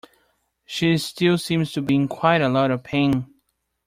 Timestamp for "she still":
0.65-1.37